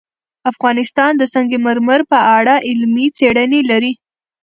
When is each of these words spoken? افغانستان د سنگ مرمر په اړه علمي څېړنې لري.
افغانستان 0.51 1.11
د 1.17 1.23
سنگ 1.33 1.51
مرمر 1.65 2.01
په 2.11 2.19
اړه 2.37 2.55
علمي 2.69 3.05
څېړنې 3.17 3.61
لري. 3.69 3.91